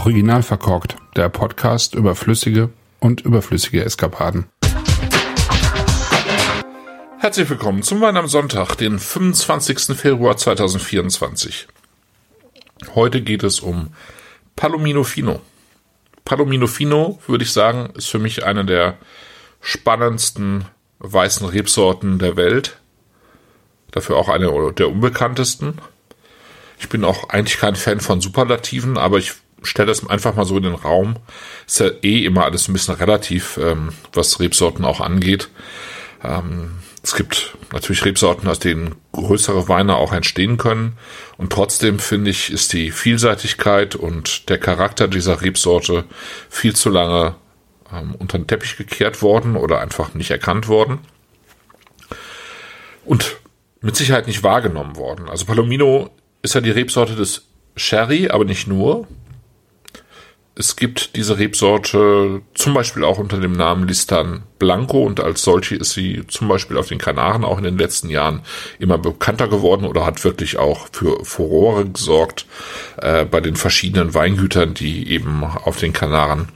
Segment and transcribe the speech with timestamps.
[0.00, 4.46] Original verkorkt, der Podcast über flüssige und überflüssige Eskapaden.
[7.18, 9.94] Herzlich willkommen zum Wein am Sonntag, den 25.
[9.98, 11.68] Februar 2024.
[12.94, 13.92] Heute geht es um
[14.56, 15.42] Palomino Fino.
[16.24, 18.96] Palomino Fino, würde ich sagen, ist für mich eine der
[19.60, 20.64] spannendsten
[21.00, 22.80] weißen Rebsorten der Welt.
[23.90, 25.74] Dafür auch eine der unbekanntesten.
[26.78, 30.56] Ich bin auch eigentlich kein Fan von Superlativen, aber ich stelle das einfach mal so
[30.56, 31.16] in den Raum.
[31.66, 35.48] Ist ja eh immer alles ein bisschen relativ, ähm, was Rebsorten auch angeht.
[36.22, 40.98] Ähm, es gibt natürlich Rebsorten, aus denen größere Weine auch entstehen können.
[41.38, 46.04] Und trotzdem finde ich, ist die Vielseitigkeit und der Charakter dieser Rebsorte
[46.50, 47.36] viel zu lange
[47.92, 50.98] ähm, unter den Teppich gekehrt worden oder einfach nicht erkannt worden.
[53.04, 53.38] Und
[53.80, 55.28] mit Sicherheit nicht wahrgenommen worden.
[55.28, 56.10] Also Palomino
[56.42, 57.46] ist ja die Rebsorte des
[57.76, 59.06] Sherry, aber nicht nur.
[60.60, 65.76] Es gibt diese Rebsorte zum Beispiel auch unter dem Namen Listan Blanco und als solche
[65.76, 68.42] ist sie zum Beispiel auf den Kanaren auch in den letzten Jahren
[68.78, 72.44] immer bekannter geworden oder hat wirklich auch für Furore gesorgt
[72.98, 76.50] äh, bei den verschiedenen Weingütern, die eben auf den Kanaren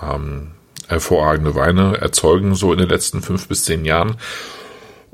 [0.00, 0.52] ähm,
[0.86, 4.18] hervorragende Weine erzeugen, so in den letzten fünf bis zehn Jahren.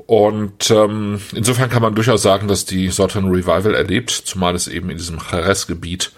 [0.05, 4.67] Und ähm, insofern kann man durchaus sagen, dass die Sorte ein Revival erlebt, zumal es
[4.67, 6.11] eben in diesem Jerez-Gebiet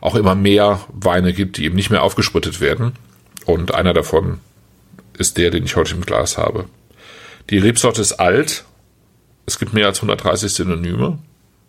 [0.00, 2.92] auch immer mehr Weine gibt, die eben nicht mehr aufgesprittet werden.
[3.46, 4.38] Und einer davon
[5.16, 6.66] ist der, den ich heute im Glas habe.
[7.50, 8.64] Die Rebsorte ist alt.
[9.46, 11.18] Es gibt mehr als 130 Synonyme,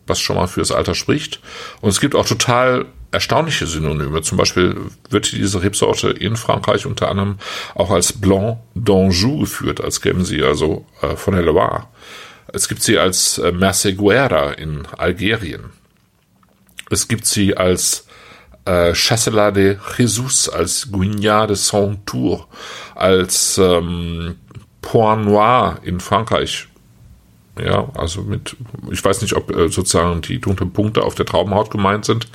[0.06, 1.40] was schon mal fürs Alter spricht.
[1.82, 4.22] Und es gibt auch total erstaunliche Synonyme.
[4.22, 4.76] Zum Beispiel
[5.10, 7.40] wird diese Rebsorte in Frankreich unter anderem
[7.76, 11.88] auch als Blanc d'Anjou geführt, als kämen sie also äh, von der Loire.
[12.52, 15.66] Es gibt sie als äh, Merceguera in Algerien.
[16.90, 18.08] Es gibt sie als
[18.70, 22.48] äh, Chasselas de Jesus, als Guignard de Saint-Tour,
[22.96, 24.36] als ähm,
[24.82, 26.70] Point Noir in Frankreich
[27.64, 28.56] ja, also mit,
[28.90, 32.28] ich weiß nicht, ob äh, sozusagen die dunklen Punkte auf der Traubenhaut gemeint sind.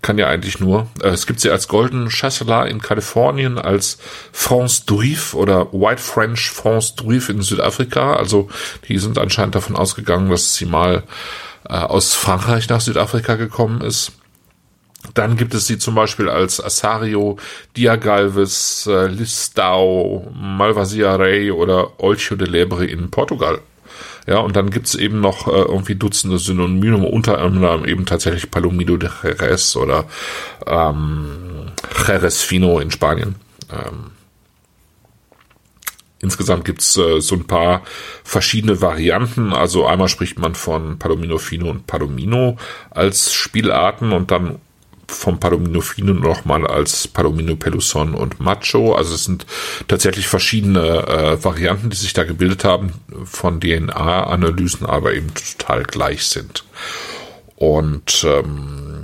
[0.00, 0.86] Kann ja eigentlich nur.
[1.02, 3.98] Äh, es gibt sie als Golden Chasselas in Kalifornien, als
[4.32, 8.14] France Druif oder White French France Druif in Südafrika.
[8.14, 8.48] Also
[8.88, 11.02] die sind anscheinend davon ausgegangen, dass sie mal
[11.68, 14.12] äh, aus Frankreich nach Südafrika gekommen ist.
[15.14, 17.36] Dann gibt es sie zum Beispiel als Asario,
[17.76, 23.60] Diagalvis, äh, Listau, Malvasiare oder Olcho de Lebre in Portugal.
[24.26, 28.96] Ja, und dann gibt's eben noch äh, irgendwie Dutzende Synonyme, unter anderem eben tatsächlich Palomino
[28.96, 30.04] de Jerez oder
[30.66, 31.72] ähm,
[32.06, 33.34] Jerez Fino in Spanien.
[33.70, 34.12] Ähm,
[36.22, 37.82] Insgesamt gibt's äh, so ein paar
[38.22, 39.52] verschiedene Varianten.
[39.52, 42.56] Also einmal spricht man von Palomino Fino und Palomino
[42.90, 44.60] als Spielarten und dann
[45.12, 48.94] vom Palomino Fino nochmal als Palomino Peluson und Macho.
[48.94, 49.46] Also es sind
[49.88, 52.92] tatsächlich verschiedene äh, Varianten, die sich da gebildet haben,
[53.24, 56.64] von DNA-Analysen aber eben total gleich sind.
[57.56, 59.02] Und ähm,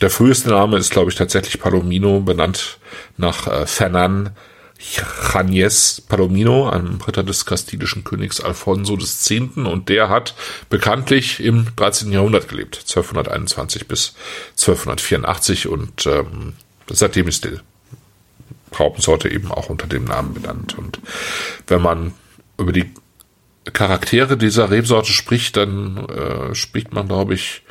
[0.00, 2.78] der früheste Name ist, glaube ich, tatsächlich Palomino, benannt
[3.16, 4.30] nach äh, Fernan
[4.80, 9.30] Janes Palomino, einem Ritter des kastilischen Königs Alfonso X.
[9.30, 10.34] Und der hat
[10.70, 12.12] bekanntlich im 13.
[12.12, 14.14] Jahrhundert gelebt, 1221 bis
[14.52, 15.68] 1284.
[15.68, 16.54] Und ähm,
[16.88, 17.58] seitdem ist die
[18.78, 20.78] Raupensorte eben auch unter dem Namen benannt.
[20.78, 21.00] Und
[21.66, 22.14] wenn man
[22.56, 22.90] über die
[23.72, 27.62] Charaktere dieser Rebsorte spricht, dann äh, spricht man, glaube ich,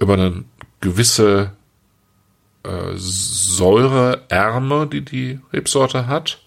[0.00, 0.44] über eine
[0.80, 1.52] gewisse
[2.68, 6.38] äh, Säureärme, die die Rebsorte hat.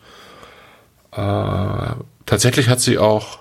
[1.12, 1.96] Äh,
[2.26, 3.40] tatsächlich hat sie auch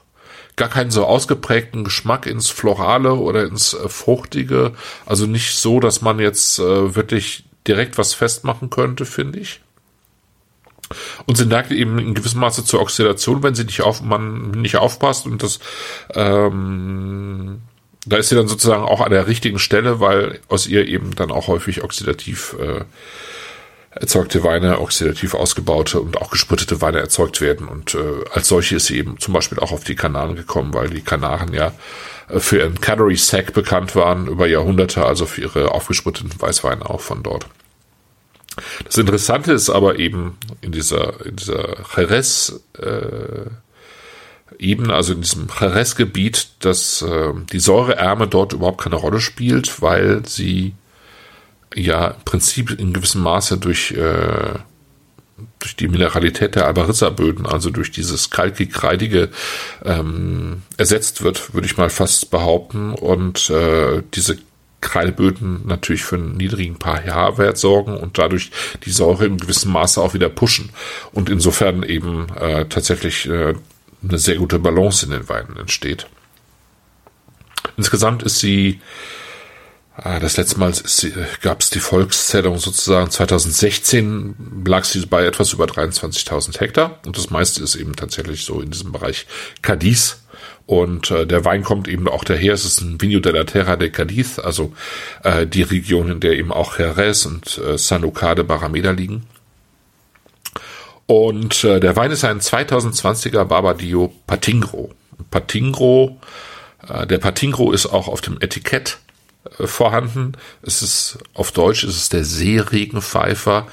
[0.56, 4.72] gar keinen so ausgeprägten Geschmack ins Florale oder ins äh, Fruchtige.
[5.06, 9.60] Also nicht so, dass man jetzt äh, wirklich direkt was festmachen könnte, finde ich.
[11.26, 14.76] Und sie neigt eben in gewissem Maße zur Oxidation, wenn sie nicht auf, man nicht
[14.76, 15.60] aufpasst und das
[16.14, 17.62] ähm,
[18.06, 21.30] da ist sie dann sozusagen auch an der richtigen Stelle, weil aus ihr eben dann
[21.30, 22.84] auch häufig oxidativ äh,
[23.90, 27.68] erzeugte Weine, oxidativ ausgebaute und auch gesprittete Weine erzeugt werden.
[27.68, 30.90] Und äh, als solche ist sie eben zum Beispiel auch auf die Kanaren gekommen, weil
[30.90, 31.72] die Kanaren ja
[32.28, 37.00] äh, für ihren Cannery Sack bekannt waren über Jahrhunderte, also für ihre aufgespritteten Weißweine auch
[37.00, 37.46] von dort.
[38.84, 43.46] Das Interessante ist aber eben in dieser, in dieser Jerez, äh,
[44.58, 50.26] Ebene, also in diesem Jerez-Gebiet, dass äh, die Säureärme dort überhaupt keine Rolle spielt, weil
[50.26, 50.74] sie
[51.74, 54.54] ja im Prinzip in gewissem Maße durch, äh,
[55.58, 59.30] durch die Mineralität der Albarissa-Böden, also durch dieses kalkig-kreidige
[59.84, 62.92] ähm, ersetzt wird, würde ich mal fast behaupten.
[62.94, 64.38] Und äh, diese
[64.80, 68.50] Kreideböden natürlich für einen niedrigen pH-Wert sorgen und dadurch
[68.84, 70.70] die Säure in gewissem Maße auch wieder pushen.
[71.12, 73.54] Und insofern eben äh, tatsächlich äh,
[74.02, 76.06] eine sehr gute Balance in den Weinen entsteht.
[77.76, 78.80] Insgesamt ist sie,
[79.96, 80.72] äh, das letzte Mal
[81.42, 87.30] gab es die Volkszählung sozusagen 2016, lag sie bei etwas über 23.000 Hektar und das
[87.30, 89.26] meiste ist eben tatsächlich so in diesem Bereich
[89.62, 90.22] Cadiz
[90.66, 92.54] und äh, der Wein kommt eben auch daher.
[92.54, 94.72] Es ist ein Vino de la Terra de Cadiz, also
[95.24, 99.26] äh, die Region, in der eben auch Jerez und äh, San Lucar de Barrameda liegen.
[101.10, 104.94] Und äh, der Wein ist ein 2020er Barbadillo Patingro.
[105.32, 106.20] Patingro,
[106.86, 108.98] äh, der Patingro ist auch auf dem Etikett
[109.58, 110.34] äh, vorhanden.
[110.62, 113.66] Es ist auf Deutsch ist es der Seeregenpfeifer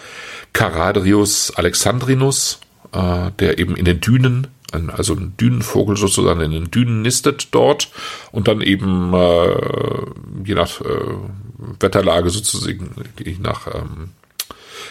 [0.52, 2.60] Caradrius alexandrinus,
[2.92, 7.92] äh, der eben in den Dünen also ein Dünenvogel sozusagen in den Dünen nistet dort
[8.32, 10.86] und dann eben äh, je nach äh,
[11.80, 14.10] Wetterlage sozusagen, je nach ähm,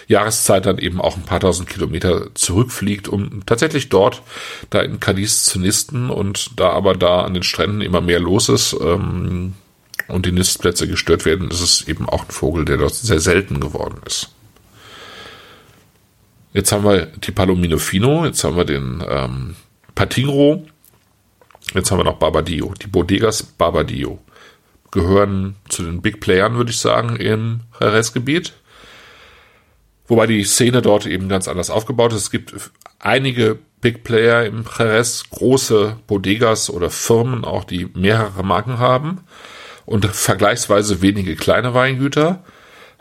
[0.08, 4.23] Jahreszeit dann eben auch ein paar tausend Kilometer zurückfliegt, um tatsächlich dort
[4.70, 8.49] da in Cadiz zu nisten und da aber da an den Stränden immer mehr los
[8.49, 9.55] ist ähm,
[10.08, 13.61] und die Nistplätze gestört werden, ist es eben auch ein Vogel, der dort sehr selten
[13.61, 14.31] geworden ist.
[16.53, 19.56] Jetzt haben wir die Palomino Fino, jetzt haben wir den ähm,
[19.94, 20.67] Patingro,
[21.75, 22.73] jetzt haben wir noch Barbadillo.
[22.81, 24.20] Die Bodegas Barbadillo
[24.91, 28.55] gehören zu den Big Playern, würde ich sagen, im Jerez-Gebiet.
[30.08, 32.23] Wobei die Szene dort eben ganz anders aufgebaut ist.
[32.23, 32.55] Es gibt
[32.99, 39.20] einige Big Player im Jerez, große Bodegas oder Firmen auch, die mehrere Marken haben
[39.85, 42.44] und vergleichsweise wenige kleine Weingüter,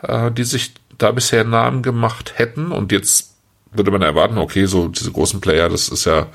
[0.02, 2.72] äh, die sich da bisher Namen gemacht hätten.
[2.72, 3.34] Und jetzt
[3.72, 6.28] würde man erwarten, okay, so diese großen Player, das ist ja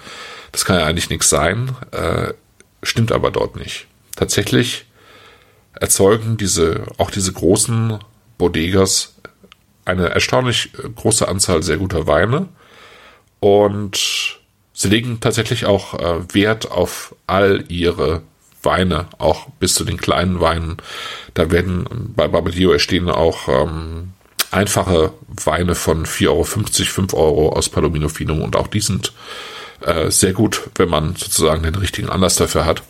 [0.51, 2.33] das kann ja eigentlich nichts sein, äh,
[2.83, 3.87] stimmt aber dort nicht.
[4.15, 4.85] Tatsächlich
[5.73, 7.99] erzeugen diese, auch diese großen
[8.37, 9.15] Bodegas
[9.91, 12.47] eine erstaunlich große Anzahl sehr guter Weine
[13.39, 14.39] und
[14.73, 18.21] sie legen tatsächlich auch äh, Wert auf all ihre
[18.63, 20.77] Weine, auch bis zu den kleinen Weinen.
[21.33, 24.13] Da werden bei Babadillo entstehen auch ähm,
[24.51, 29.13] einfache Weine von 4,50 Euro, 5 Euro aus Palomino Finum und auch die sind
[29.81, 32.83] äh, sehr gut, wenn man sozusagen den richtigen Anlass dafür hat.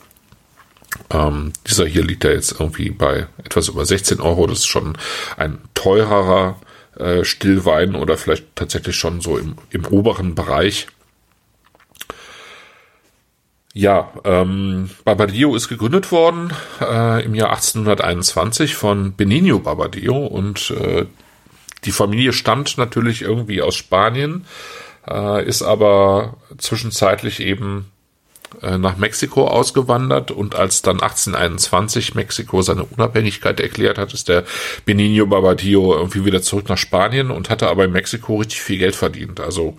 [1.10, 4.48] Ähm, dieser hier liegt ja jetzt irgendwie bei etwas über 16 Euro.
[4.48, 4.98] Das ist schon
[5.38, 6.60] ein teurerer
[6.98, 10.88] äh, Stillwein oder vielleicht tatsächlich schon so im, im oberen Bereich.
[13.74, 16.52] Ja, ähm, Barbadillo ist gegründet worden
[16.82, 21.06] äh, im Jahr 1821 von Benigno Barbadillo und äh,
[21.86, 24.46] die Familie stammt natürlich irgendwie aus Spanien,
[25.10, 27.92] äh, ist aber zwischenzeitlich eben
[28.78, 34.44] nach Mexiko ausgewandert und als dann 1821 Mexiko seine Unabhängigkeit erklärt hat, ist der
[34.86, 38.96] Benigno Barbadillo irgendwie wieder zurück nach Spanien und hatte aber in Mexiko richtig viel Geld
[38.96, 39.40] verdient.
[39.40, 39.76] Also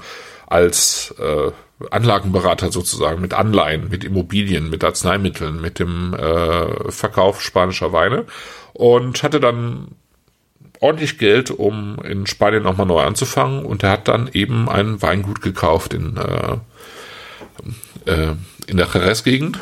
[0.46, 1.50] als äh,
[1.90, 8.26] Anlagenberater sozusagen mit Anleihen, mit Immobilien, mit Arzneimitteln, mit dem äh, Verkauf spanischer Weine
[8.72, 9.88] und hatte dann
[10.80, 13.64] ordentlich Geld, um in Spanien nochmal neu anzufangen.
[13.64, 16.56] Und er hat dann eben ein Weingut gekauft in, äh,
[18.06, 18.34] äh,
[18.66, 19.60] in der Jerez-Gegend.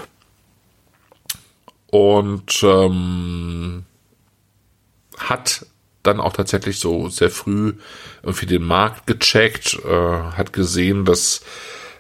[1.87, 3.85] Und ähm,
[5.19, 5.67] hat
[6.03, 7.75] dann auch tatsächlich so sehr früh
[8.23, 11.43] irgendwie den Markt gecheckt, äh, hat gesehen, dass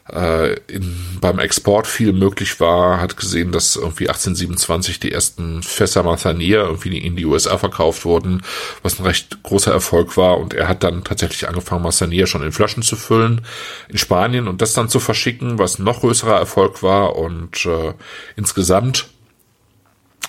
[0.08, 6.02] äh, in, beim Export viel möglich war, hat gesehen, dass irgendwie 1827 die ersten Fässer
[6.02, 8.42] Mathanier irgendwie in die USA verkauft wurden,
[8.82, 10.38] was ein recht großer Erfolg war.
[10.38, 13.42] Und er hat dann tatsächlich angefangen, Mathanier schon in Flaschen zu füllen
[13.88, 17.16] in Spanien und das dann zu verschicken, was ein noch größerer Erfolg war.
[17.16, 17.94] Und äh,
[18.36, 19.08] insgesamt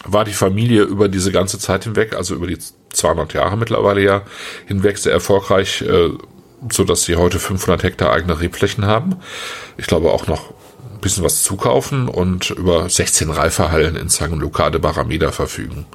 [0.04, 2.58] war die Familie über diese ganze Zeit hinweg, also über die
[2.92, 4.24] 200 Jahre mittlerweile ja
[4.66, 6.10] hinweg sehr erfolgreich, äh,
[6.70, 9.18] so dass sie heute 500 Hektar eigene Rebflächen haben.
[9.77, 10.51] Ich glaube auch noch
[10.94, 15.86] ein bisschen was zukaufen und über 16 Reiferhallen in San Lucar de Barrameda verfügen.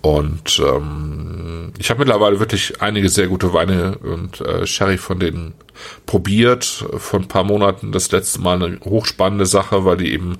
[0.00, 5.54] Und ähm, ich habe mittlerweile wirklich einige sehr gute Weine und äh, Sherry von denen
[6.06, 6.84] probiert.
[6.96, 10.38] Vor ein paar Monaten das letzte Mal eine hochspannende Sache, weil die eben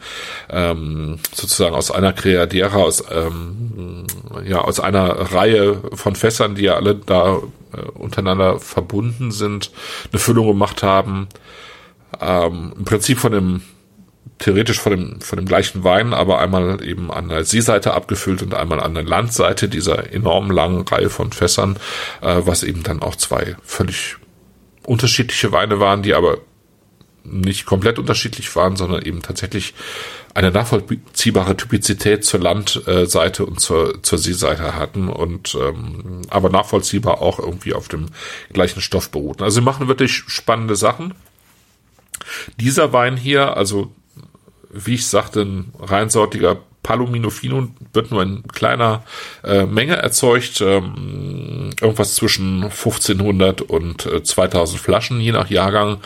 [0.48, 4.06] ähm, sozusagen aus einer Creadera, aus ähm,
[4.44, 7.40] ja aus einer Reihe von Fässern, die ja alle da
[7.72, 9.70] äh, untereinander verbunden sind,
[10.12, 11.28] eine Füllung gemacht haben.
[12.20, 13.62] Ähm, Im Prinzip von dem
[14.38, 18.54] theoretisch von dem, von dem gleichen Wein, aber einmal eben an der Seeseite abgefüllt und
[18.54, 21.76] einmal an der Landseite dieser enorm langen Reihe von Fässern,
[22.20, 24.16] äh, was eben dann auch zwei völlig
[24.86, 26.38] unterschiedliche Weine waren, die aber
[27.24, 29.74] nicht komplett unterschiedlich waren, sondern eben tatsächlich
[30.38, 37.40] eine nachvollziehbare Typizität zur Landseite und zur, zur Seeseite hatten und ähm, aber nachvollziehbar auch
[37.40, 38.06] irgendwie auf dem
[38.52, 39.42] gleichen Stoff beruhten.
[39.42, 41.14] Also sie machen wirklich spannende Sachen.
[42.60, 43.90] Dieser Wein hier, also
[44.70, 47.32] wie ich sagte, ein reinsortiger Palomino
[47.92, 49.02] wird nur in kleiner
[49.42, 55.98] äh, Menge erzeugt, ähm, irgendwas zwischen 1500 und äh, 2000 Flaschen, je nach Jahrgang.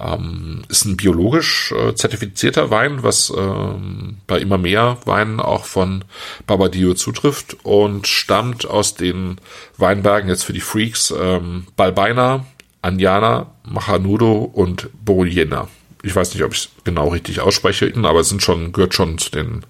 [0.00, 6.04] Ähm, ist ein biologisch äh, zertifizierter Wein, was ähm, bei immer mehr Weinen auch von
[6.46, 9.38] Babadio zutrifft und stammt aus den
[9.78, 12.46] Weinbergen jetzt für die Freaks ähm, Balbeina,
[12.82, 15.68] Anjana, Machanudo und Borjena.
[16.02, 19.18] Ich weiß nicht, ob ich es genau richtig ausspreche, aber es sind schon, gehört schon
[19.18, 19.64] zu den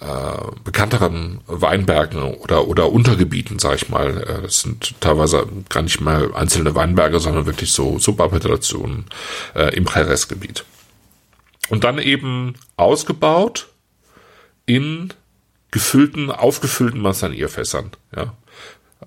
[0.00, 0.06] äh,
[0.64, 4.22] bekannteren Weinbergen oder, oder Untergebieten, sag ich mal.
[4.22, 9.06] Äh, das sind teilweise gar nicht mal einzelne Weinberge, sondern wirklich so Subappellationen
[9.54, 10.64] äh, im Jerez-Gebiet.
[11.68, 13.68] Und dann eben ausgebaut
[14.66, 15.12] in
[15.70, 17.90] gefüllten, aufgefüllten Massanierfässern.
[18.16, 18.34] Ja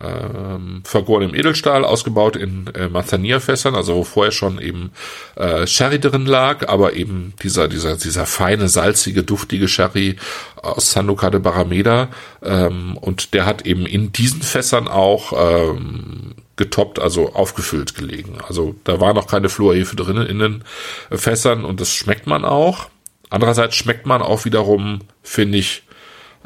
[0.01, 4.91] ähm, vergoren im Edelstahl, ausgebaut in äh, Manzanilla-Fässern, also wo vorher schon eben
[5.35, 10.15] äh, Sherry drin lag, aber eben dieser, dieser, dieser feine, salzige, duftige Sherry
[10.55, 12.09] aus San de Barrameda
[12.41, 18.37] ähm, und der hat eben in diesen Fässern auch ähm, getoppt, also aufgefüllt gelegen.
[18.47, 20.63] Also da war noch keine Fluorhefe drin in den
[21.11, 22.89] Fässern und das schmeckt man auch.
[23.29, 25.83] Andererseits schmeckt man auch wiederum, finde ich,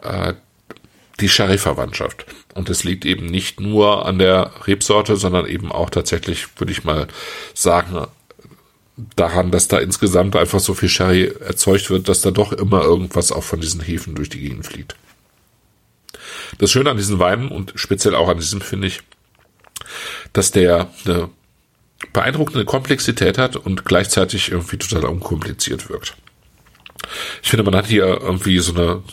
[0.01, 0.34] äh,
[1.20, 2.25] die Sherry-Verwandtschaft.
[2.58, 6.84] Und es liegt eben nicht nur an der Rebsorte, sondern eben auch tatsächlich, würde ich
[6.84, 7.08] mal
[7.54, 8.08] sagen,
[9.16, 13.32] daran, dass da insgesamt einfach so viel Sherry erzeugt wird, dass da doch immer irgendwas
[13.32, 14.96] auch von diesen Hefen durch die Gegend fliegt.
[16.58, 19.02] Das Schöne an diesen Weinen und speziell auch an diesem finde ich,
[20.34, 21.30] dass der eine
[22.12, 26.16] beeindruckende Komplexität hat und gleichzeitig irgendwie total unkompliziert wirkt.
[27.44, 29.04] Ich finde, man hat hier irgendwie so eine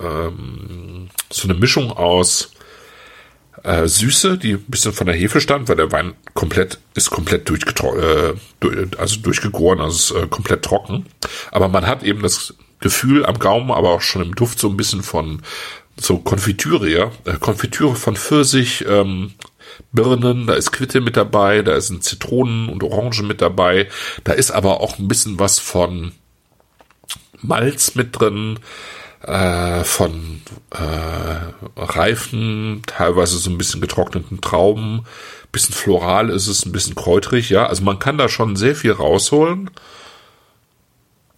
[0.00, 2.52] ähm, so eine Mischung aus
[3.62, 7.50] äh, Süße, die ein bisschen von der Hefe stammt, weil der Wein komplett ist komplett
[7.50, 8.34] äh,
[8.98, 11.06] also durchgegoren, also ist äh, komplett trocken.
[11.50, 14.76] Aber man hat eben das Gefühl am Gaumen, aber auch schon im Duft so ein
[14.76, 15.42] bisschen von
[15.98, 19.32] so Konfitüre, ja, äh, Konfitüre von Pfirsich, ähm,
[19.92, 23.88] Birnen, da ist Quitte mit dabei, da sind Zitronen und Orangen mit dabei,
[24.24, 26.12] da ist aber auch ein bisschen was von
[27.40, 28.58] Malz mit drin,
[29.26, 35.04] äh, von äh, reifen, teilweise so ein bisschen getrockneten Trauben,
[35.52, 37.66] bisschen floral ist es, ein bisschen kräuterig, ja.
[37.66, 39.70] Also man kann da schon sehr viel rausholen.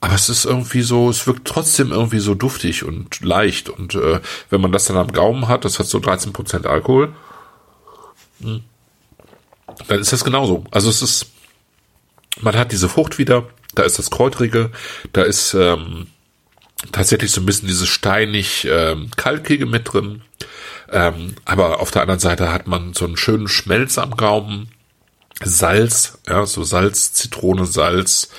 [0.00, 3.68] Aber es ist irgendwie so, es wirkt trotzdem irgendwie so duftig und leicht.
[3.68, 7.12] Und äh, wenn man das dann am Gaumen hat, das hat so 13% Alkohol,
[8.40, 8.62] hm,
[9.88, 10.64] dann ist das genauso.
[10.70, 11.26] Also es ist,
[12.40, 14.70] man hat diese Frucht wieder, da ist das Kräutrige,
[15.12, 16.08] da ist ähm,
[16.92, 20.22] tatsächlich so ein bisschen dieses steinig ähm, kalkige mit drin.
[20.90, 24.68] Ähm, aber auf der anderen Seite hat man so einen schönen Schmelz am Gaumen.
[25.42, 28.30] Salz, ja, so Salz, Zitrone, Salz.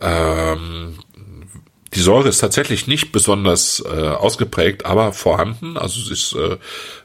[0.00, 0.98] Ähm,
[1.94, 5.76] die Säure ist tatsächlich nicht besonders äh, ausgeprägt, aber vorhanden.
[5.76, 6.58] Also es ist äh,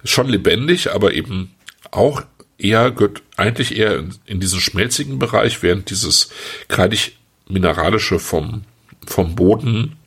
[0.03, 1.55] schon lebendig, aber eben
[1.91, 2.23] auch
[2.57, 6.29] eher, gehört eigentlich eher in, in diesen schmelzigen Bereich, während dieses
[6.67, 8.63] kreidig mineralische vom,
[9.05, 9.97] vom Boden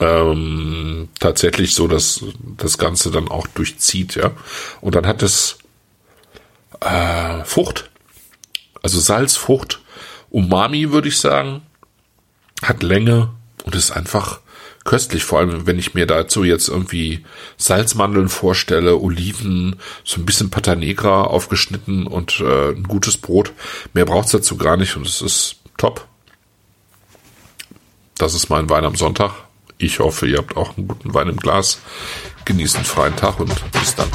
[0.00, 2.24] ähm, tatsächlich so, dass
[2.56, 4.32] das Ganze dann auch durchzieht, ja.
[4.80, 5.58] Und dann hat es
[6.80, 7.90] äh, Frucht,
[8.82, 9.80] also Salz, Frucht,
[10.30, 11.62] Umami würde ich sagen,
[12.62, 13.30] hat Länge
[13.64, 14.40] und ist einfach
[14.84, 17.24] köstlich, vor allem wenn ich mir dazu jetzt irgendwie
[17.58, 23.52] Salzmandeln vorstelle, Oliven, so ein bisschen Pata Negra aufgeschnitten und äh, ein gutes Brot.
[23.92, 26.06] Mehr braucht's dazu gar nicht und es ist top.
[28.16, 29.47] Das ist mein Wein am Sonntag.
[29.80, 31.78] Ich hoffe, ihr habt auch einen guten Wein im Glas.
[32.44, 34.08] Genießt einen freien Tag und bis dann.